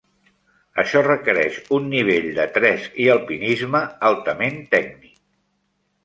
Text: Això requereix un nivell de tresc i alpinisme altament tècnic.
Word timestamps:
Això 0.83 1.01
requereix 1.07 1.57
un 1.75 1.83
nivell 1.91 2.25
de 2.37 2.47
tresc 2.55 2.97
i 3.03 3.07
alpinisme 3.15 3.81
altament 4.09 4.57
tècnic. 4.73 5.21